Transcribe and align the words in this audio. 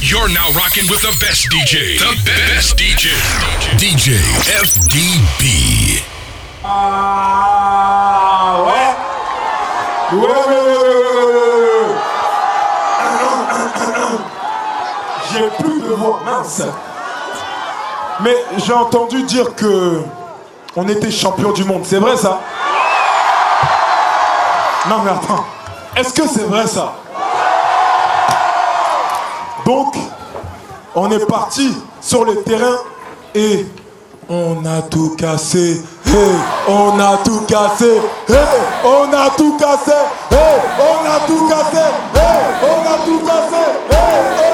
You're 0.00 0.28
now 0.28 0.50
rocking 0.52 0.84
with 0.90 1.00
the 1.02 1.12
best 1.20 1.48
DJ. 1.50 1.98
The 1.98 2.14
best 2.24 2.76
DJ. 2.76 3.10
DJ 3.76 4.18
FDB. 4.62 6.02
Ah 6.64 8.58
ouais 8.66 8.94
Ouais. 10.12 10.16
J'ai 15.32 15.48
plus 15.62 15.80
de 15.80 15.88
voix, 15.94 16.20
mince. 16.24 16.62
Mais 18.20 18.36
j'ai 18.64 18.72
entendu 18.72 19.22
dire 19.24 19.54
que 19.54 20.00
on 20.76 20.88
était 20.88 21.10
champion 21.10 21.52
du 21.52 21.64
monde, 21.64 21.82
c'est 21.84 21.98
vrai 21.98 22.16
ça? 22.16 22.40
Non 24.88 25.00
mais 25.04 25.10
attends, 25.10 25.44
est-ce 25.96 26.12
que 26.14 26.26
c'est 26.28 26.44
vrai 26.44 26.66
ça? 26.66 26.94
On 30.96 31.10
est 31.10 31.26
parti 31.26 31.70
sur 32.00 32.24
le 32.24 32.42
terrain 32.42 32.78
et 33.34 33.66
on 34.28 34.64
a 34.64 34.82
tout 34.82 35.14
cassé. 35.16 35.82
Hey, 36.06 36.14
on 36.68 36.98
a 36.98 37.18
tout 37.18 37.42
cassé. 37.42 38.00
Hey, 38.28 38.36
on 38.82 39.12
a 39.12 39.30
tout 39.36 39.56
cassé. 39.58 39.92
Hey, 40.30 40.60
on 40.80 41.08
a 41.08 41.20
tout 41.26 41.48
cassé. 41.48 41.84
Hey, 42.14 42.44
on 42.62 42.80
a 42.92 43.04
tout 43.04 43.20
cassé. 43.26 43.62
Hey, 43.90 44.45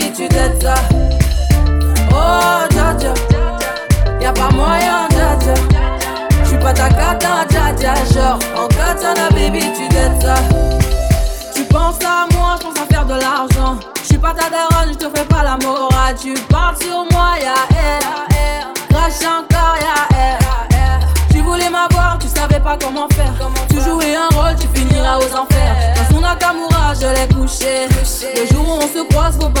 tu 0.00 0.28
t'aides 0.28 0.60
ça. 0.60 0.74
Oh, 2.10 2.66
dja 2.70 2.94
dja. 2.98 3.14
Y'a 4.20 4.32
pas 4.32 4.50
moyen, 4.50 5.08
dja 5.10 5.36
dja. 5.38 5.54
J'suis 6.44 6.58
pas 6.58 6.72
ta 6.72 6.88
cata, 6.88 7.44
dja 7.48 7.72
dja. 7.76 7.94
Genre, 8.12 8.38
en 8.56 8.68
katana, 8.68 9.28
baby, 9.30 9.60
tu 9.76 9.88
t'aides 9.88 10.20
ça. 10.20 10.34
Tu 11.54 11.64
penses 11.64 11.98
à 12.04 12.26
moi, 12.34 12.56
je 12.58 12.66
pense 12.66 12.78
à 12.82 12.92
faire 12.92 13.06
de 13.06 13.14
l'argent. 13.14 13.78
J'suis 14.02 14.18
pas 14.18 14.32
ta 14.32 14.50
daronne, 14.50 14.92
je 14.92 14.98
te 14.98 15.16
fais 15.16 15.24
pas 15.24 15.42
la 15.44 15.56
morale. 15.64 16.16
Tu 16.20 16.34
parles 16.48 16.76
sur 16.80 17.06
moi, 17.12 17.34
y'a 17.40 17.54
air. 17.78 18.72
Crache 18.90 19.22
encore, 19.22 19.76
y'a 19.80 20.18
air. 20.18 20.38
Tu 21.30 21.40
voulais 21.40 21.70
m'avoir, 21.70 22.18
tu 22.18 22.26
savais 22.28 22.60
pas 22.60 22.76
comment 22.80 23.08
faire. 23.14 23.32
Tu 23.70 23.80
jouais 23.80 24.16
un 24.16 24.34
rôle, 24.36 24.56
tu 24.56 24.66
finiras 24.74 25.18
aux 25.18 25.36
enfers. 25.36 25.76
Dans 25.96 26.14
son 26.14 26.20
Nakamura, 26.20 26.94
je 26.94 27.06
l'ai 27.06 27.28
couché. 27.34 27.86
Le 27.88 28.54
jour 28.54 28.66
où 28.68 28.82
on 28.82 28.88
se 28.88 29.08
croise, 29.08 29.36
faut 29.40 29.48
pas. 29.48 29.60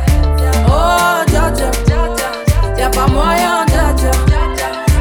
Oh, 0.71 1.23
dja 1.27 1.45
dja. 1.57 1.69
Y'a 2.77 2.89
pas 2.89 3.07
moyen, 3.07 3.65
dja 3.67 3.87
dja. 3.99 4.11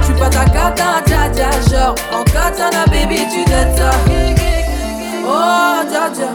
J'suis 0.03 0.15
pas 0.19 0.29
ta 0.29 0.45
cata, 0.45 0.89
dja 1.07 1.29
dja. 1.35 1.51
Genre, 1.71 1.95
en 2.13 2.25
katana, 2.25 2.85
baby, 2.87 3.21
tu 3.33 3.45
dettes. 3.45 3.81
Oh, 5.25 5.79
dja 5.91 6.05
dja. 6.17 6.31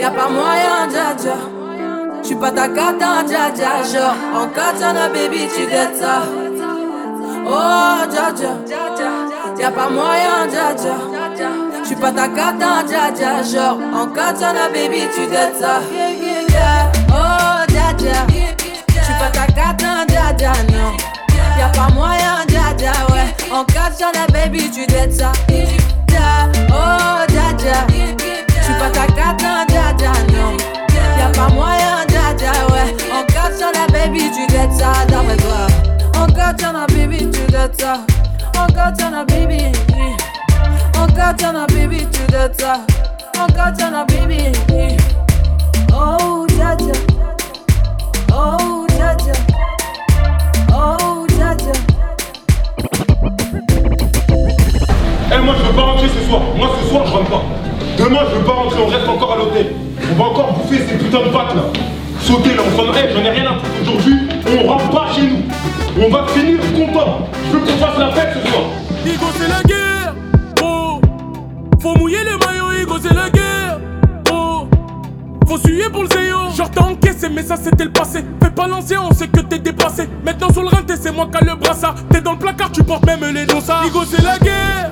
Y'a 0.00 0.10
pas 0.10 0.28
moyen, 0.28 0.88
dja 0.90 1.14
dja. 1.22 1.36
J'suis 2.22 2.36
pas 2.36 2.50
ta 2.50 2.68
cata, 2.68 3.22
dja 3.28 3.50
dja. 3.54 3.72
Genre, 3.92 4.16
en 4.34 4.46
katana, 4.48 5.08
baby, 5.08 5.48
tu 5.54 5.64
dettes. 5.66 6.04
Oh, 7.46 8.06
dja 8.10 8.26
dja. 8.38 8.52
Y'a 9.58 9.70
pas 9.70 9.90
moyen, 9.90 10.46
dja 10.50 10.74
dja. 10.74 10.96
J'suis 11.84 11.96
pas 11.96 12.12
ta 12.12 12.28
cata, 12.28 12.82
dja 12.88 13.10
dja. 13.14 13.42
Genre, 13.42 13.78
en 13.94 14.06
katana, 14.06 14.68
baby, 14.72 15.02
tu 15.14 15.26
dettes 15.26 15.60
ça. 15.60 15.74
Oh, 17.14 17.31
dja. 17.98 18.26
J'suis 18.88 19.14
pas 19.18 19.30
ta 19.30 19.46
cata, 19.46 20.04
dja 20.08 20.32
dja, 20.36 20.52
non. 20.72 20.92
Y'a 21.58 21.68
pas 21.68 21.88
moyen, 21.94 22.44
dja 22.48 22.74
dja, 22.76 22.92
ouais. 23.12 23.34
En 23.52 23.64
katana, 23.64 24.26
baby, 24.32 24.70
tu 24.70 24.86
dettes 24.86 25.12
ça. 25.14 25.32
Dja, 25.48 26.48
Oh, 26.70 27.24
dja 27.28 27.52
dja. 27.58 27.86
J'suis 27.90 28.74
pas 28.74 28.90
ta 28.90 29.06
cata, 29.06 29.64
dja 29.68 29.92
dja, 29.98 30.12
non. 30.32 30.56
Y'a 31.18 31.28
pas 31.28 31.48
moyen, 31.54 32.06
dja 32.08 32.34
dja, 32.38 32.52
ouais. 32.72 32.94
En 33.12 33.24
katana, 33.26 33.86
baby, 33.92 34.30
tu 34.30 34.46
dettes 34.46 34.72
ça, 34.78 35.04
d'après 35.08 35.36
toi. 35.36 35.66
En 36.20 36.26
katana, 36.32 36.86
baby, 36.88 37.30
tu 37.30 37.40
dettes 37.50 37.80
ça. 37.80 37.94
En 38.58 38.66
katana, 38.72 39.24
baby. 39.24 39.72
En 40.98 41.06
katana, 41.12 41.66
baby, 41.68 42.06
tu 42.10 42.20
dettes 42.32 42.60
ça. 42.60 42.80
En 43.38 43.46
katana, 43.52 44.04
baby. 44.04 44.52
Oh, 45.94 46.46
dja 46.48 46.74
dja. 46.76 46.92
Oh, 46.92 46.92
dja 46.92 46.92
dja. 46.92 47.11
Oh, 48.34 48.86
dja. 48.88 49.14
Eh, 55.34 55.38
moi 55.40 55.54
je 55.58 55.66
veux 55.66 55.74
pas 55.74 55.82
rentrer 55.82 56.08
ce 56.08 56.26
soir. 56.28 56.40
Moi 56.56 56.68
ce 56.82 56.88
soir 56.88 57.06
je 57.06 57.12
rentre 57.12 57.30
pas. 57.30 57.42
Demain 57.98 58.20
je 58.30 58.38
veux 58.38 58.44
pas 58.44 58.52
rentrer, 58.52 58.80
on 58.82 58.88
reste 58.88 59.08
encore 59.08 59.32
à 59.32 59.36
l'hôtel. 59.36 59.66
On 60.10 60.14
va 60.22 60.24
encore 60.30 60.52
bouffer 60.52 60.78
ces 60.86 60.96
putains 60.96 61.20
de 61.26 61.28
pâtes 61.30 61.54
là. 61.54 61.62
Sauter 62.20 62.54
là, 62.54 62.62
on 62.66 62.76
s'en 62.76 62.92
Eh, 62.92 63.12
j'en 63.14 63.20
ai 63.24 63.30
rien 63.30 63.44
à 63.50 63.54
foutre 63.54 63.82
aujourd'hui. 63.82 64.18
On 64.46 64.66
rentre 64.68 64.90
pas 64.90 65.06
chez 65.14 65.22
nous. 65.22 65.42
On 66.04 66.08
va 66.10 66.26
finir 66.28 66.58
content. 66.74 67.28
Je 67.46 67.52
veux 67.58 67.60
qu'on 67.60 67.78
fasse 67.78 67.98
la 67.98 68.10
fête 68.12 68.30
ce 68.42 68.50
soir. 68.50 68.62
Higo 69.04 69.26
c'est 69.38 69.48
la 69.48 69.62
guerre 69.64 70.14
Oh 70.62 71.00
Faut 71.80 71.94
mouiller 71.98 72.18
le 72.24 72.38
maillot 72.46 72.72
Higo 72.72 72.96
Igo 72.96 72.98
c'est 73.02 73.14
la 73.14 73.28
guerre. 73.30 73.78
Oh, 74.32 74.66
faut 75.46 75.58
suer 75.58 75.88
pour 75.92 76.02
le. 76.04 76.21
Genre 76.56 76.70
t'as 76.70 76.82
encaissé, 76.82 77.28
mais 77.30 77.42
ça 77.42 77.56
c'était 77.56 77.84
le 77.84 77.92
passé. 77.92 78.24
Fais 78.42 78.50
pas 78.50 78.66
l'ancien, 78.66 79.00
on 79.02 79.14
sait 79.14 79.28
que 79.28 79.40
t'es 79.40 79.58
dépassé. 79.58 80.08
Maintenant 80.24 80.52
sur 80.52 80.62
le 80.62 80.68
rinté, 80.68 80.94
c'est 81.00 81.10
moi 81.10 81.26
qui 81.30 81.38
a 81.38 81.44
le 81.44 81.54
brassard. 81.56 81.94
T'es 82.10 82.20
dans 82.20 82.32
le 82.32 82.38
placard, 82.38 82.70
tu 82.70 82.82
portes 82.82 83.06
même 83.06 83.24
les 83.34 83.46
dossards. 83.46 83.86
Igo 83.86 84.00
c'est 84.04 84.22
la 84.22 84.38
guerre. 84.38 84.90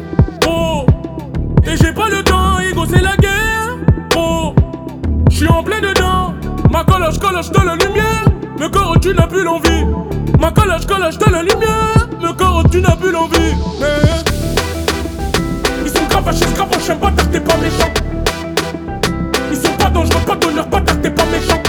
Oh, 0.49 0.87
et 1.65 1.77
j'ai 1.77 1.93
pas 1.93 2.09
le 2.09 2.23
temps. 2.23 2.59
Igo 2.61 2.87
c'est 2.91 3.03
la 3.03 3.17
guerre. 3.17 3.77
Oh, 4.17 4.55
j'suis 5.29 5.49
en 5.49 5.62
plein 5.62 5.81
dedans. 5.81 6.35
Ma 6.71 6.85
coloche, 6.85 7.19
coloche 7.19 7.51
de 7.51 7.67
la 7.67 7.75
lumière. 7.75 8.25
Me 8.59 8.69
corps, 8.69 8.99
tu 9.01 9.15
n'as 9.15 9.27
plus 9.27 9.43
l'envie. 9.43 9.85
Ma 10.39 10.51
coloche, 10.53 10.87
coloche 10.87 11.19
de 11.19 11.31
la 11.31 11.43
lumière. 11.43 12.09
Me 12.23 12.33
corps, 12.33 12.65
tu 12.71 12.81
n'as 12.81 12.97
plus 12.97 13.12
l'envie. 13.12 13.55
Ils 15.85 15.91
sont 15.91 16.07
gravachés, 16.09 16.47
gravachés, 16.55 16.87
j'aime 16.87 16.99
pas 16.99 17.11
t'es 17.11 17.41
pas 17.41 17.57
méchant. 17.59 18.10
Pas 19.90 19.98
dangereux, 19.98 20.20
pas 20.25 20.37
d'honneur, 20.37 20.69
pas 20.69 20.81
t'es 20.81 21.10
pas 21.10 21.25
méchant. 21.25 21.60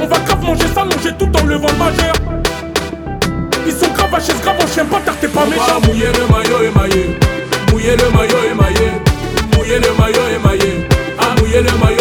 On 0.00 0.06
va 0.06 0.18
grave 0.20 0.44
manger, 0.44 0.66
s'allonger 0.72 1.12
tout 1.18 1.28
en 1.36 1.44
levant 1.44 1.68
le 1.68 1.78
majeur. 1.78 2.14
Ils 3.66 3.72
sont 3.72 3.90
gravachés, 3.92 4.32
gravachés, 4.40 4.74
j'aime 4.76 4.86
pas 4.86 5.00
t'es 5.20 5.28
pas 5.28 5.46
méchant. 5.46 5.62
On 5.78 5.86
mouiller 5.86 6.06
le 6.06 6.32
maillot 6.32 6.70
émaillé. 6.70 7.18
Mouiller 7.72 7.96
le 7.96 8.16
maillot 8.16 8.52
émaillé. 8.52 8.92
Mouiller 9.56 9.80
le 9.80 9.92
maillot 9.98 10.26
émaillé. 10.36 10.88
Ah, 11.18 11.34
mouiller 11.40 11.62
le 11.62 11.84
maillot 11.84 11.99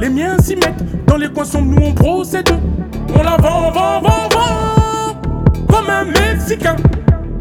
Les 0.00 0.08
miens 0.10 0.36
s'y 0.38 0.56
mettent, 0.56 0.84
dans 1.06 1.16
les 1.16 1.28
coins 1.28 1.44
sombres, 1.44 1.74
nous 1.74 1.86
on 1.86 1.92
procède. 1.92 2.48
On 3.14 3.22
la 3.22 3.36
vend, 3.38 3.70
vend, 3.70 4.00
vend, 4.02 4.28
vend, 4.30 5.20
comme 5.68 5.88
un 5.88 6.04
Mexicain. 6.04 6.76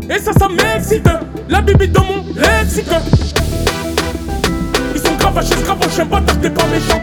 Et 0.10 0.20
ça, 0.20 0.32
ça 0.34 0.48
m'excite, 0.48 1.10
la 1.50 1.62
bibi 1.62 1.88
dans 1.88 2.04
mon 2.04 2.24
lexique. 2.36 2.86
Ils 4.94 5.02
sont 5.02 5.16
gravachés, 5.18 5.56
gravachés, 5.64 6.06
pas 6.06 6.22
t'es 6.22 6.50
pas 6.50 6.66
méchant. 6.68 7.02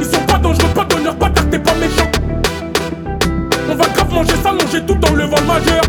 Ils 0.00 0.06
sont 0.06 0.24
pas 0.26 0.38
dangereux, 0.38 0.70
pas 0.74 0.84
d'honneur, 0.84 1.16
pas 1.16 1.30
t'es 1.30 1.58
pas 1.58 1.74
méchant. 1.74 2.10
On 3.70 3.74
va 3.74 3.84
grave 3.88 4.12
manger, 4.12 4.34
s'allonger 4.42 4.84
tout 4.86 4.98
levant 5.14 5.36
le 5.40 5.46
majeur. 5.46 5.82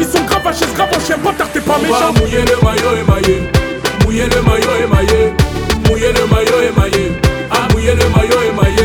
Ils 0.00 0.06
sont 0.06 0.24
gravachés, 0.24 0.66
gravachés, 0.74 1.14
pas 1.22 1.44
t'es 1.52 1.60
pas 1.60 1.76
On 1.78 1.82
va 1.82 1.88
méchant. 1.88 2.12
mouiller 2.14 2.44
le 2.44 2.64
maillot 2.64 3.04
émaillé. 3.04 3.57
Mouiller 4.08 4.24
le 4.24 4.40
maillot 4.40 4.74
émaillé. 4.84 5.32
Mouiller 5.86 6.12
le 6.14 6.26
maillot 6.28 6.72
émaillé. 6.72 7.12
Ah, 7.50 7.68
mouiller 7.74 7.94
le 7.94 8.08
maillot 8.08 8.40
émaillé. 8.50 8.77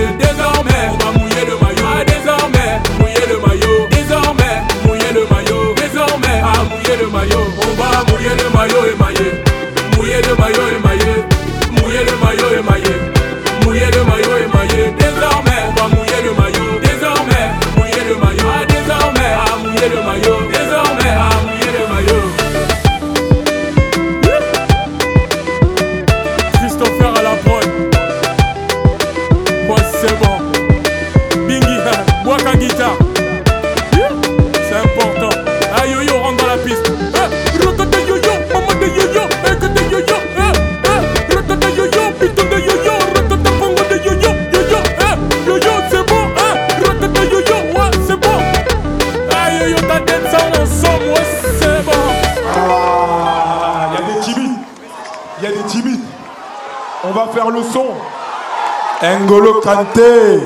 N'Golo 59.24 59.62
Kanté. 59.62 60.42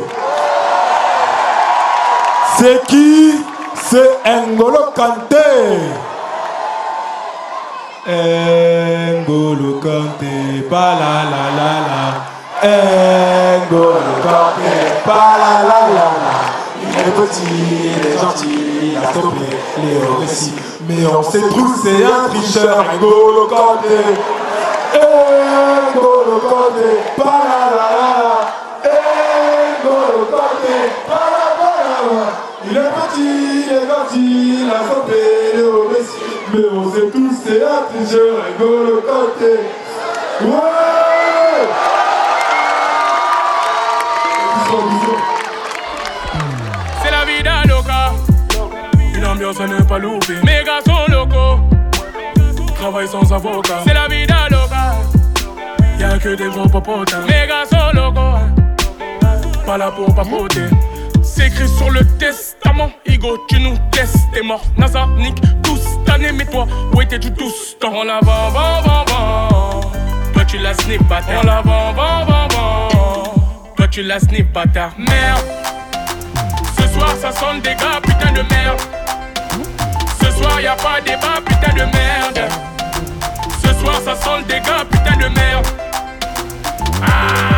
C'est 2.57 2.85
qui? 2.85 3.43
C'est 3.73 4.19
N'Golo 4.45 4.91
Kanté. 4.95 5.37
N'Golo 8.07 9.79
Kanté, 9.81 10.61
pa 10.69 10.93
la 10.99 11.13
la 11.31 11.43
la 11.57 11.71
la. 11.87 12.01
N'Golo 13.65 14.13
Kanté, 14.21 14.71
pa 15.03 15.21
la 15.41 15.53
la 15.63 15.79
la 15.95 16.07
la. 16.21 16.35
Il 16.79 16.99
est 16.99 17.15
petit, 17.15 17.57
il 17.97 18.05
est 18.05 18.17
gentil, 18.19 18.91
il 18.91 18.97
a 18.97 18.99
stoppé 19.09 19.49
les 19.81 19.97
récits. 20.23 20.53
Mais 20.87 21.03
on 21.07 21.23
sait 21.23 21.41
tous, 21.49 21.73
c'est 21.83 22.05
un 22.05 22.29
tricheur, 22.29 22.85
N'Golo 22.93 23.47
Kanté. 23.47 23.97
N'Golo 25.95 26.37
Kanté, 26.47 26.89
pa 27.17 27.23
la 27.23 27.61
la 27.75 27.87
la 27.97 28.09
la. 28.23 28.36
Mais 36.53 36.63
on 36.71 36.91
sait 36.91 37.09
tous, 37.11 37.31
c'est 37.45 37.61
un 37.61 37.83
tricheur, 37.89 38.37
N'Golo 38.59 39.01
Kanté. 39.01 39.59
Ouais! 40.41 40.57
C'est 47.03 47.11
la 47.11 47.25
vida 47.25 47.63
loca. 47.67 48.13
Une 49.13 49.25
ambiance 49.25 49.59
à 49.59 49.67
ne 49.67 49.81
pas 49.81 49.97
louper. 49.97 50.35
Mes 50.43 50.63
gars 50.63 50.79
sont 50.85 51.11
locaux. 51.11 51.59
Travail 52.75 53.07
sans 53.07 53.33
avocat. 53.33 53.81
C'est 53.85 53.93
la 53.93 54.07
vida 54.07 54.47
loca. 54.49 54.95
Y'a 55.99 56.17
que 56.17 56.35
des 56.35 56.47
gros 56.49 56.67
popotins. 56.67 57.21
Mes 57.27 57.47
gars 57.47 57.65
sont. 57.69 57.77
Pas 59.65 59.77
là 59.77 59.91
pour 59.91 60.15
papoter. 60.15 60.69
Écrit 61.47 61.69
sur 61.69 61.89
le 61.89 62.03
testament. 62.19 62.91
Igo, 63.05 63.45
tu 63.47 63.57
nous 63.61 63.77
testes. 63.91 64.17
T'es 64.33 64.41
mort. 64.41 64.61
NASA, 64.77 65.07
Nick, 65.17 65.35
tous 65.63 65.81
année. 66.11 66.33
Mais 66.33 66.45
toi, 66.45 66.67
où 66.93 67.01
étais-tu 67.01 67.31
tous 67.31 67.77
temps? 67.79 67.91
Vend, 67.91 68.19
vend, 68.21 68.81
vend, 68.81 69.05
vend. 69.07 69.91
Toi, 70.33 70.43
tu 70.45 70.57
la 70.57 70.73
snip, 70.73 71.01
bâtard. 71.07 71.63
Vend, 71.63 71.93
vend. 71.93 73.33
Toi, 73.77 73.87
tu 73.87 74.03
la 74.03 74.19
snip. 74.19 74.53
Merde. 74.97 75.45
Ce 76.77 76.87
soir 76.93 77.15
ça 77.21 77.31
sonne 77.31 77.61
des 77.61 77.75
gars, 77.75 78.01
putain 78.03 78.31
de 78.33 78.41
merde. 78.41 78.81
Ce 80.21 80.31
soir 80.31 80.59
y 80.59 80.67
a 80.67 80.75
pas 80.75 80.99
débat, 80.99 81.39
putain 81.45 81.73
de 81.73 81.85
merde. 81.95 82.51
Ce 83.63 83.73
soir 83.79 84.01
ça 84.03 84.15
sonne 84.15 84.43
des 84.43 84.59
gars, 84.59 84.83
putain 84.91 85.15
de 85.15 85.33
merde. 85.33 85.67
Ah, 87.01 87.56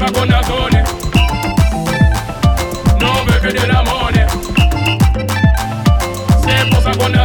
C'est 0.00 0.06
pour 0.06 0.16
ça 0.16 0.24
qu'on 0.24 0.32
a 0.32 0.42
zoné. 0.44 0.82
Nous 3.00 3.06
on 7.06 7.19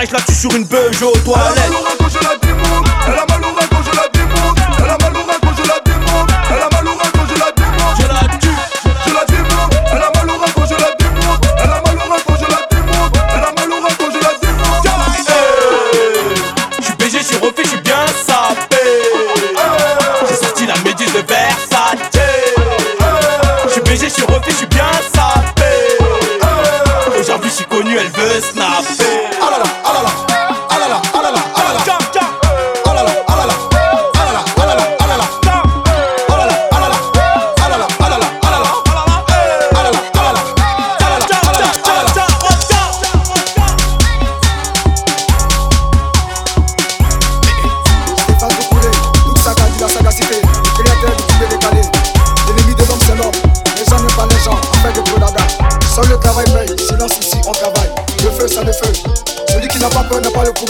et 0.00 0.06
je 0.06 0.12
la 0.12 0.20
tue 0.20 0.34
sur 0.34 0.54
une 0.54 0.66
Peugeot 0.66 1.12
toilette. 1.24 2.07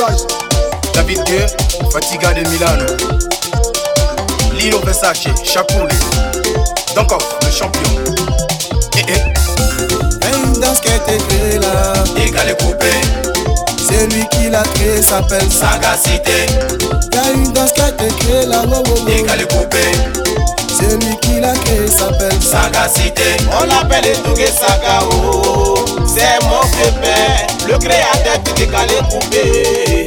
Records 0.09 0.27
David 0.95 1.25
Gueux, 1.25 1.47
Fatiga 1.93 2.33
de 2.33 2.49
Milano. 2.49 2.87
Lino 4.55 4.81
Versace, 4.81 5.29
Chapoulé 5.45 5.95
Dankoff, 6.95 7.25
le 7.45 7.51
champion. 7.51 7.83
Eh, 8.97 9.03
eh. 9.09 10.25
Même 10.25 10.61
dans 10.61 10.75
ce 10.75 10.83
qu'elle 10.83 11.03
t'écrit 11.03 11.59
là. 11.61 11.93
Il 12.17 12.33
les 12.33 12.57
couper 12.57 12.91
celui 13.89 14.27
qui 14.29 14.51
l'a 14.51 14.63
créé 14.75 15.03
s'appelle 15.03 15.51
Sagacité. 15.51 16.47
Y'a 17.15 17.33
une 17.33 17.53
danse 17.53 17.73
qui 17.73 17.81
a 17.81 17.89
été 17.89 18.09
créée 18.21 18.47
là, 18.47 18.63
wow, 18.63 18.77
wow, 18.77 18.83
wow. 18.83 19.09
Et 19.09 19.23
qu'elle 19.23 19.41
est 19.41 19.53
coupée 19.53 20.28
C'est 20.79 20.91
Celui 20.91 21.17
qui 21.19 21.41
l'a 21.41 21.53
créé 21.55 21.89
s'appelle 21.89 22.41
Sagacité. 22.41 23.23
On 23.61 23.65
l'appelle 23.67 24.07
Etougué 24.07 24.47
Sagao. 24.47 25.09
Oh. 25.13 25.85
C'est 26.07 26.39
mon 26.45 26.61
père, 27.01 27.47
le 27.69 27.79
créateur 27.79 28.39
du 28.45 28.53
décalé 28.53 28.95
coupé. 29.11 30.07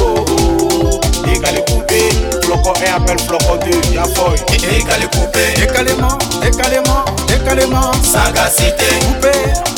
Oh, 0.00 0.24
oh, 0.28 1.00
décalé 1.24 1.64
coupé. 1.68 2.08
Floco 2.42 2.72
1 2.76 2.96
appelle 2.96 3.18
Floco 3.20 3.56
2, 3.64 3.94
Yafoy. 3.94 4.36
Décalé 4.48 5.06
coupé. 5.06 5.60
Décalément, 5.60 6.18
décalément, 6.42 7.04
décalément. 7.28 7.92
Sagacité. 8.02 8.84
Coupé, 9.06 9.32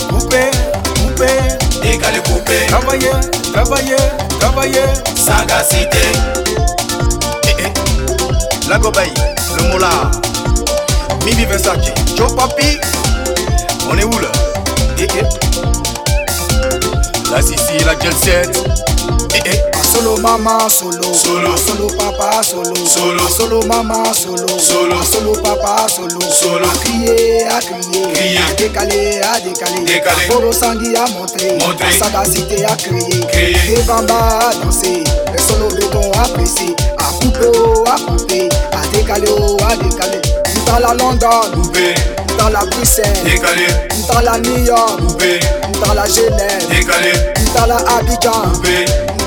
coupé, 0.08 0.50
coupé. 1.02 1.28
Décalé 1.82 2.18
coupé. 2.20 2.66
Travailler, 2.68 3.10
travailler, 3.52 3.96
travailler. 4.40 4.86
Sagacité 5.14 6.45
eh. 8.66 8.70
La 8.70 8.78
Gobaï, 8.78 9.12
le 9.56 9.62
moulard. 9.70 10.10
Mimi 11.24 11.44
Versace, 11.44 11.92
Joe 12.16 12.34
Papi. 12.34 12.78
On 13.90 13.98
est 13.98 14.04
où 14.04 14.18
là? 14.18 14.30
Eh, 14.98 15.06
eh. 15.18 15.22
La 17.30 17.42
Sissi, 17.42 17.78
la 17.84 17.98
Jet 17.98 18.12
Set. 18.12 18.64
Eh, 19.34 19.40
eh. 19.46 19.75
Solo 19.96 20.18
mama 20.18 20.68
solo. 20.68 21.14
Solo. 21.14 21.56
Solo 21.56 21.86
papa 21.96 22.42
solo. 22.42 22.74
Solo. 22.86 23.28
Solo 23.30 23.62
mama 23.66 24.12
solo. 24.12 24.46
Solo. 24.58 25.02
Solo 25.02 25.32
papa 25.40 25.88
solo. 25.88 26.20
Solo. 26.20 26.66
À 26.66 26.76
crier, 26.84 27.46
à 27.48 27.60
crier. 27.60 28.12
Crier. 28.12 28.38
À 28.38 28.52
décaler, 28.52 29.20
à 29.22 29.40
décaler. 29.40 29.84
Décaler. 29.86 30.26
Boro 30.28 30.52
Sangui 30.52 30.94
à 30.96 31.06
montrer. 31.08 31.56
Montrer. 31.60 31.86
La 31.86 31.90
sagacité 31.98 32.64
à 32.66 32.76
crier. 32.76 33.20
Crier. 33.28 33.78
Et 33.78 33.82
Bamba 33.84 34.50
à 34.50 34.54
danser. 34.62 35.02
Les 35.32 35.38
solo 35.38 35.68
béton 35.74 36.12
à 36.12 36.28
presser. 36.28 36.76
À 36.98 37.04
couper, 37.24 37.58
à 37.90 37.96
couper 37.98 38.48
À 38.72 38.86
décaler, 38.94 39.32
à 39.66 39.76
décaler. 39.76 40.20
Dans 40.66 40.78
la 40.78 40.94
London 40.94 41.28
Coupé, 41.54 41.94
Dans 42.38 42.48
la 42.48 42.64
Bruxelles 42.66 43.06
décalé, 43.24 43.66
Dans 44.12 44.20
la 44.20 44.38
New 44.40 44.64
York 44.64 45.00
coupé, 45.00 45.38
Dans 45.84 45.94
la 45.94 46.06
Genève 46.06 46.66
décalé, 46.68 47.12
Dans 47.54 47.66
la 47.66 47.76
Abidjan 47.76 48.52
coupé, 48.52 48.84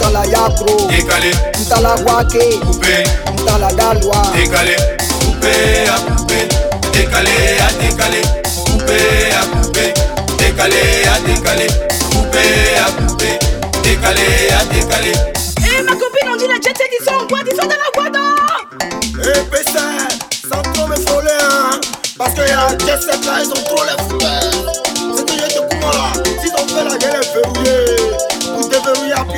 Dans 0.10 0.22
la 0.22 0.26
Yapro 0.26 0.88
décalé, 0.88 1.30
Dans 1.70 1.82
la 1.82 1.94
Wake. 1.98 2.60
Coupé, 2.62 3.04
dans 3.46 3.60
la 3.60 3.72
Dalois, 3.72 4.24
décalé, 4.34 4.76
coupé 5.22 5.88
à 5.88 6.00
coupé, 6.18 6.48
décalé 6.92 7.30
à 7.62 7.72
décalé, 7.80 8.22
coupé 8.66 8.98
à 9.32 9.46
coupé, 9.62 9.94
décalé 10.40 10.82
à 11.06 11.20
décalé, 11.28 11.68
coupé 12.10 12.40
à 12.80 13.08
coupé, 13.08 13.40
décalé 13.84 14.50
à 14.60 14.66
décalé. 14.74 15.12
Et 15.12 15.84
ma 15.84 15.92
copine, 15.92 16.30
on 16.34 16.38
dit 16.38 16.48
les 16.48 16.56
jet 16.56 16.74
ils 17.00 17.06
sont 17.06 17.12
en 17.12 17.26
boîte, 17.28 17.46
ils 17.46 17.62
sont 17.62 17.68
dans 17.68 17.76
la 17.76 18.10
boîte 18.10 18.16
oh 18.18 19.22
Eh 19.22 19.52
Pessin, 19.52 20.08
sans 20.52 20.64
trop 20.74 20.88
me 20.88 20.96
frôler 20.96 21.30
hein 21.40 21.80
Parce 22.18 22.34
que 22.34 22.42
y'a 22.42 22.70
jet 22.80 23.00
set 23.00 23.24
là, 23.26 23.44
ils 23.44 23.50
ont 23.50 23.64
trop 23.64 23.84
les 23.84 24.04
fouteurs 24.10 24.79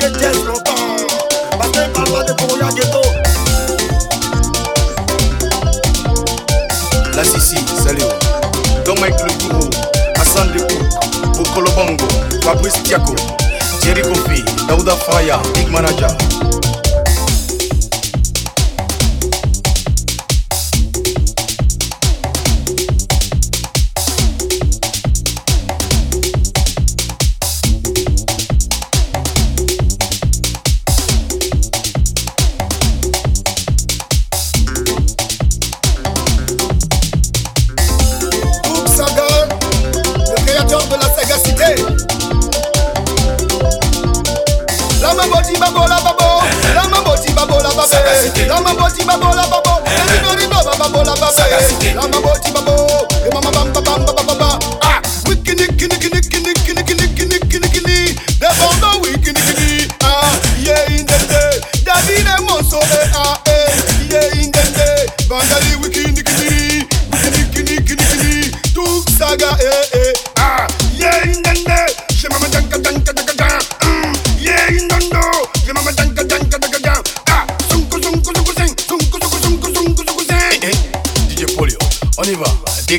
jazz 0.00 0.44
longtemps 0.46 0.74
parlent 1.58 2.12
pas 2.12 2.24
de 2.24 2.32
verrouillage 2.40 2.74
ghetto 2.74 3.00
La 7.14 7.24
Sissi, 7.24 7.56
salut. 7.84 8.00
Don 8.84 8.94
Mike 9.00 9.14
Le 9.20 9.32
Gourou, 9.48 9.70
Hassan 10.16 10.48
Dekou, 10.52 10.82
Bokolo 11.36 11.70
Bongo, 11.72 12.08
Fabrice 12.42 12.82
Tiako, 12.82 13.14
Jerry 13.82 14.02
Kofi, 14.02 14.44
Daouda 14.66 14.96
Faya, 14.96 15.40
Big 15.54 15.68
Manager. 15.68 16.08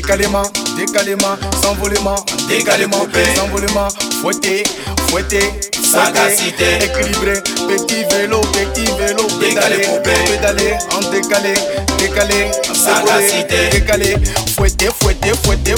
Décalément, 0.00 0.42
décalément, 0.76 1.36
s'envolement, 1.62 2.16
décalément, 2.48 2.98
coupé. 2.98 3.24
s'envolement, 3.36 3.88
fouetté, 4.20 4.64
fouetté, 5.08 5.38
Sagacité. 5.82 6.78
équilibré, 6.84 7.34
petit 7.68 8.04
vélo, 8.10 8.40
petit 8.40 8.90
vélo, 8.98 9.22
coupé. 9.22 9.54
pédalé, 10.26 10.76
en 10.92 11.10
décalé, 11.10 11.54
décalé, 11.98 12.50
Sagacité. 12.74 13.68
décalé, 13.70 14.16
fouetté, 14.56 14.88
fouetté, 15.00 15.32
fouetté, 15.42 15.74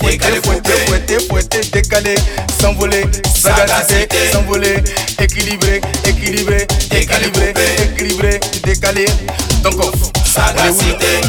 Décalé, 0.00 0.40
fouetté, 0.42 0.42
coupé. 0.42 0.86
fouetté, 0.86 1.18
fouetté, 1.28 1.60
décalé, 1.72 2.14
s'envoler, 2.60 3.04
sagacité, 3.34 4.16
s'envoler, 4.32 4.84
équilibré, 5.20 5.80
équilibré, 6.06 6.66
équilibré, 6.90 7.54
équilibré, 7.82 8.40
décalé, 8.62 9.06
donc. 9.62 9.80
Sagacité. 10.26 11.22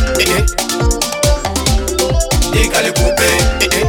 Décalé 2.56 2.90
coupé, 2.94 3.28
Eh, 3.62 3.70
eh. 3.74 3.86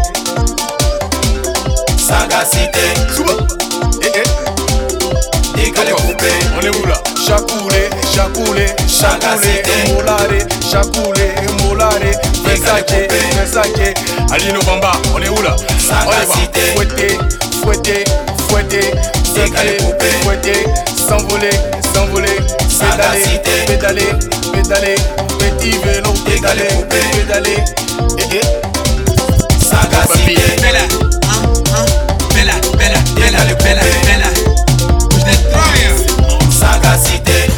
sagacité. 1.99 2.81
Eh, 4.03 4.13
eh. 4.15 4.23
décalé 5.57 5.93
coupé, 5.93 6.27
On 6.57 6.61
est 6.63 6.77
où 6.77 6.87
là? 6.87 6.95
Chacoulé, 7.27 7.89
chacoulé, 8.15 8.67
chacoulé, 8.89 9.63
molare, 9.93 10.39
chacoulé, 10.71 11.35
molare, 11.65 12.11
Versace. 12.45 13.07
Versace, 13.37 13.95
Alino 14.33 14.61
Bamba, 14.63 14.93
on 15.15 15.23
est 15.23 15.29
où 15.29 15.43
là? 15.43 15.55
Sagacité. 15.79 16.61
fouetté, 16.75 17.19
fouetté, 17.63 18.05
fouetté, 18.49 18.81
Décalé, 19.35 19.77
coupé. 19.77 20.07
fouetté, 20.23 20.53
s'envoler, 21.09 21.51
s'envoler, 21.95 22.37
pédaler, 22.81 23.67
pédaler, 23.67 24.13
pédaler, 24.53 24.95
petit 25.39 25.79
vélo, 25.85 26.11
Décalé, 26.27 26.65
pédaler, 26.65 26.69
coupé. 26.75 26.97
pédaler, 27.17 27.65
eh, 28.19 28.23
eh. 28.43 28.56
Sagacité, 29.83 30.35
Bella, 30.63 30.79
ah, 31.29 31.85
Bella, 32.35 32.55
Bella, 32.79 32.99
Bella, 33.15 33.39
Bella, 33.45 33.55
coupé. 33.55 33.75
Bella. 34.07 34.31
Je 35.11 35.25
te 35.25 36.53
sagacité, 36.53 37.51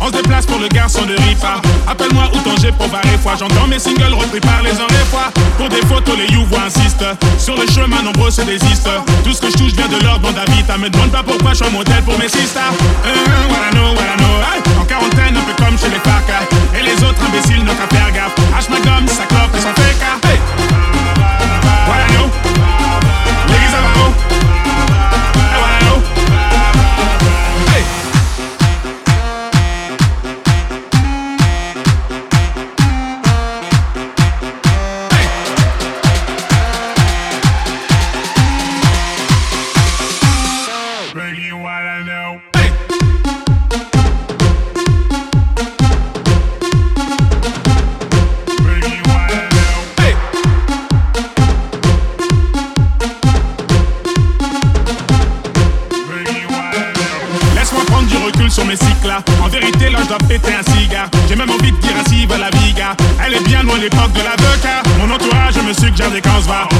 On 0.00 0.06
se 0.06 0.12
déplace 0.12 0.46
pour 0.46 0.58
le 0.58 0.68
garçon 0.68 1.04
de 1.04 1.14
Ripa. 1.14 1.60
Appelle-moi 1.88 2.30
où 2.34 2.38
Tanger 2.38 2.72
pour 2.72 2.88
barrer 2.88 3.18
fois. 3.22 3.34
J'entends 3.38 3.66
mes 3.66 3.78
singles 3.78 4.14
repris 4.14 4.40
par 4.40 4.62
les 4.62 4.70
fois 5.10 5.32
Pour 5.58 5.68
des 5.68 5.82
photos, 5.86 6.16
les 6.16 6.32
youvois 6.32 6.62
insistent. 6.66 7.06
Sur 7.38 7.56
le 7.56 7.66
chemin, 7.66 8.02
nombreux 8.02 8.30
se 8.30 8.42
désistent. 8.42 8.90
Tout 9.24 9.32
ce 9.32 9.40
que 9.40 9.50
je 9.50 9.56
touche 9.56 9.72
vient 9.72 9.88
de 9.88 10.02
l'ordre, 10.04 10.32
d'Avita. 10.32 10.78
Me 10.78 10.88
demande 10.88 11.10
pas 11.10 11.22
pourquoi 11.22 11.50
je 11.50 11.56
suis 11.56 11.66
un 11.66 11.70
modèle 11.70 12.02
pour 12.04 12.18
mes 12.18 12.28
sisters. 12.28 12.72
Euh, 13.04 13.08
euh, 13.08 13.46
voilà, 13.48 13.66
en 14.80 14.84
quarantaine, 14.84 15.36
un 15.36 15.40
peu 15.40 15.62
comme 15.62 15.78
chez 15.78 15.88
les 15.88 15.98
Parker. 15.98 16.46
Et 16.78 16.82
les 16.82 16.94
autres 17.04 17.20
imbéciles 17.26 17.64
n'ont 17.64 17.74
qu'à 17.74 17.88
faire 17.94 18.12
gaffe. 18.12 18.34
H 18.58 18.70
ma 18.70 18.78
gomme, 18.78 19.08
sa 19.08 19.24
clope 19.26 19.54
et 19.56 19.60
son 19.60 19.74
fake. 19.74 20.30
Hey. 20.30 20.38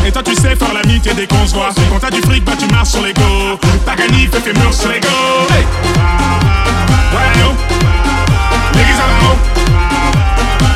Et 0.07 0.13
toi 0.13 0.23
tu 0.23 0.37
sais 0.37 0.55
faire 0.55 0.73
l'amitié 0.73 1.13
dès 1.15 1.27
qu'on 1.27 1.45
se 1.45 1.53
voit 1.53 1.71
Quand 1.91 1.99
t'as 1.99 2.11
du 2.11 2.23
fric 2.23 2.45
bah 2.45 2.53
tu 2.57 2.67
marches 2.69 2.91
sur 2.91 3.01
oh. 3.03 3.07
les 3.07 3.13
go 3.13 3.59
T'as 3.85 3.97
gagné 3.97 4.29
fais 4.29 4.41
tes 4.41 4.53
murs 4.53 4.73
sur 4.73 4.89
les 4.89 5.01
go 5.01 5.09
hey. 5.51 5.67
Voilà 7.11 7.27
yo 7.41 7.53
Niggas 8.73 9.03
à 9.03 9.07
la 9.09 9.17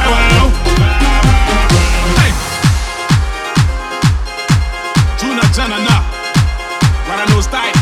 Voilà 0.09 0.51
Hey 2.19 2.33
Juna 5.21 5.43
Janana 5.55 6.03
Voilà 7.07 7.25
no 7.33 7.41
style? 7.41 7.80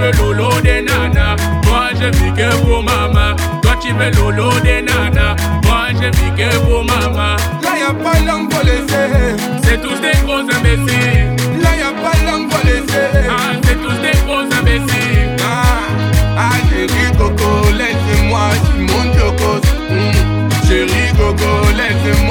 veux 0.00 0.12
lolo 0.18 0.48
des 0.62 0.82
nanas, 0.82 1.36
moi 1.66 1.90
je 1.94 2.06
vis 2.18 2.32
que 2.32 2.56
pour 2.64 2.82
maman. 2.82 3.36
Toi 3.62 3.72
tu 3.80 3.92
veux 3.92 4.10
lolo 4.10 4.50
des 4.62 4.82
nanas, 4.82 5.36
moi 5.64 5.88
je 5.92 6.06
vis 6.18 6.32
que 6.36 6.56
pour 6.64 6.84
maman. 6.84 7.36
Là 7.62 7.72
y'a 7.78 7.92
pas 7.92 8.18
langue 8.26 8.52
laisser, 8.64 9.36
c'est 9.62 9.80
tous 9.82 10.00
des 10.00 10.16
gros 10.24 10.40
imbéciles. 10.40 11.36
Là 11.62 11.70
y'a 11.76 11.92
pas 12.02 12.16
langue 12.26 12.50
laisser, 12.64 13.28
ah, 13.28 13.52
c'est 13.62 13.80
tous 13.82 13.98
des 14.00 14.16
gros 14.26 14.46
imbéciles. 14.58 15.36
Ah, 15.44 16.38
ah 16.38 16.50
chérie 16.70 17.12
Coco, 17.18 17.70
laisse-moi, 17.76 18.48
je 18.64 18.82
monte 18.82 19.16
au 19.26 19.32
cos. 19.32 19.60
Mmh. 19.90 20.66
Chérie 20.66 21.12
Coco, 21.18 21.52
laisse-moi. 21.76 22.29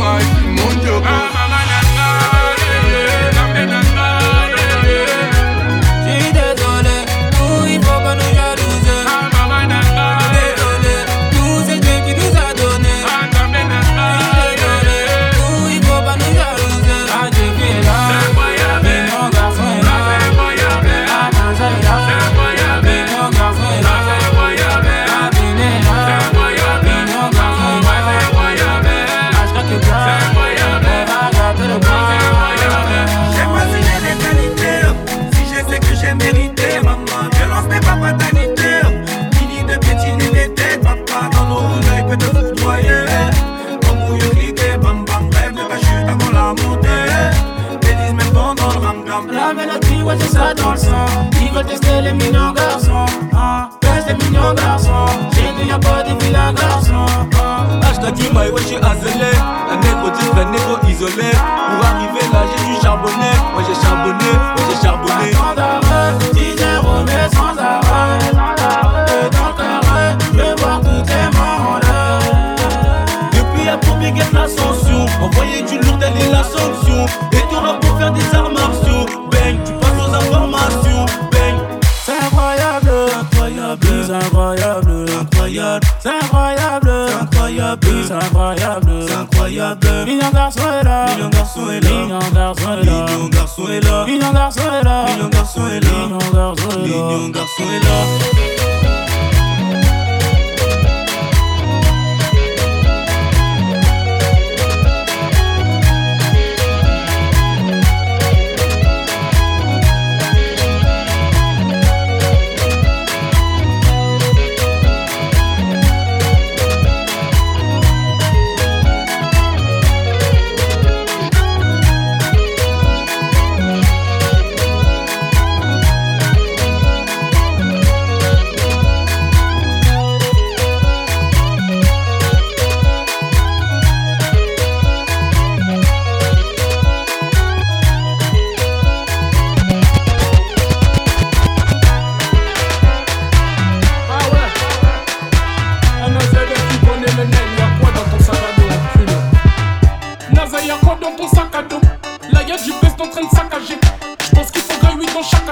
Niño 94.30 94.39
Gazuela, 94.39 95.05
Niño 95.07 95.30
Gazuela, 95.32 96.86
Niño 96.86 97.32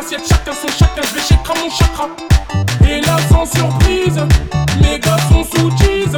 l'assiette, 0.07 0.27
chacun 0.27 0.53
son 0.53 0.67
chacun, 0.67 1.01
je 1.03 1.15
vais 1.15 1.61
mon 1.61 1.69
chakra. 1.69 2.09
Et 2.87 3.01
là, 3.01 3.17
sans 3.29 3.45
surprise, 3.45 4.19
les 4.81 4.99
gars 4.99 5.17
sont 5.29 5.43
sous 5.43 5.71
cheese. 5.77 6.17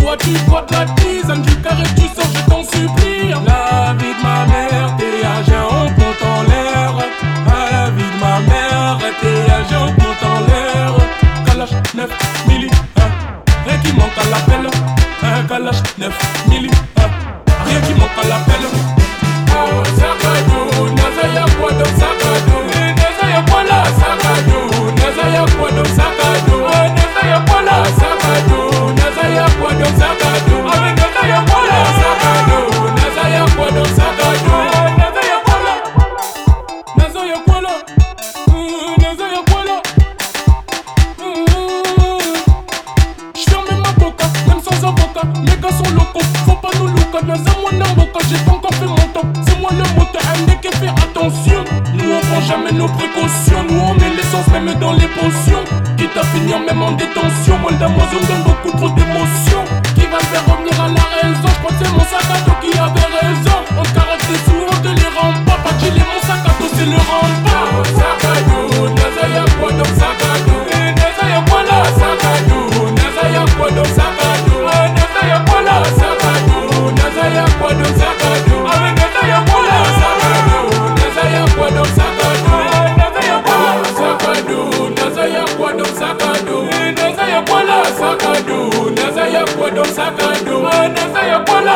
Toi, 0.00 0.16
tu 0.18 0.30
vois 0.48 0.62
de 0.62 0.72
la 0.72 0.86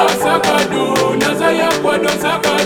wasakadu 0.04 1.16
naza 1.20 1.50
yakwadosaka 1.52 2.57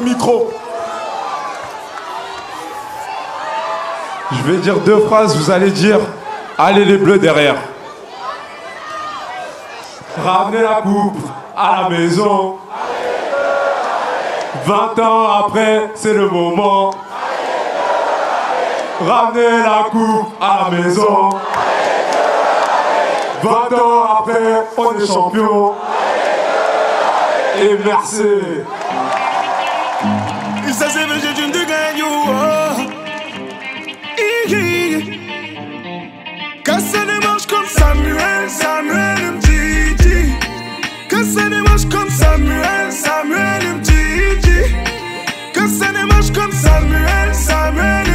micro. 0.00 0.50
Je 4.32 4.42
vais 4.50 4.58
dire 4.58 4.78
deux 4.80 5.00
phrases, 5.00 5.36
vous 5.36 5.50
allez 5.50 5.70
dire 5.70 5.98
Allez 6.58 6.84
les 6.84 6.96
bleus 6.96 7.18
derrière. 7.18 7.56
Ramenez 10.24 10.62
la 10.62 10.82
coupe 10.82 11.18
à 11.56 11.82
la 11.82 11.88
maison. 11.88 12.56
20 14.64 14.98
ans 15.00 15.46
après, 15.46 15.90
c'est 15.94 16.12
le 16.12 16.28
moment. 16.28 16.92
Ramenez 19.00 19.62
la 19.64 19.84
coupe 19.90 20.28
à 20.40 20.70
la 20.70 20.78
maison. 20.78 21.30
20 23.42 23.50
ans 23.50 24.18
après, 24.20 24.66
on 24.76 24.98
est 25.00 25.06
champion. 25.06 25.74
Et 27.60 27.78
merci. 27.84 28.22
Samuel, 42.32 42.90
Samuel, 42.92 43.62
MTG 43.76 44.74
Que 45.52 45.68
ça 45.68 45.92
ne 45.92 46.06
marche 46.06 46.32
comme 46.32 46.50
Samuel, 46.50 47.34
Samuel 47.34 48.11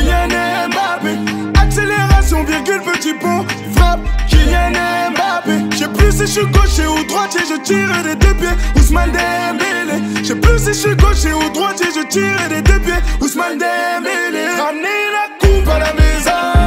Kylian 0.00 0.28
Mbappé. 0.68 1.18
Accélération, 1.60 2.42
virgule, 2.44 2.80
petit 2.82 3.12
pont, 3.14 3.44
frappe, 3.76 4.00
Kylian 4.28 4.70
Mbappé. 5.12 5.52
Je 5.72 5.76
sais 5.76 5.88
plus 5.88 6.12
si 6.12 6.20
je 6.20 6.40
suis 6.40 6.46
gaucher 6.46 6.86
ou 6.86 7.04
droitier, 7.06 7.40
je 7.48 7.60
tire 7.60 8.02
des 8.02 8.14
deux 8.14 8.34
pieds, 8.34 8.56
Ousmane 8.76 9.12
Dembélé. 9.12 10.02
Je 10.22 10.28
sais 10.28 10.34
plus 10.36 10.58
si 10.58 10.68
je 10.68 10.72
suis 10.72 10.96
gaucher 10.96 11.32
ou 11.34 11.50
droitier, 11.52 11.86
je 11.94 12.06
tire 12.06 12.48
des 12.48 12.62
deux 12.62 12.80
pieds, 12.80 12.94
Ousmane 13.20 13.58
Dembélé. 13.58 14.46
Ramenez 14.58 15.02
la 15.12 15.38
coupe 15.38 15.68
à 15.68 15.78
la 15.78 15.92
maison. 15.92 16.59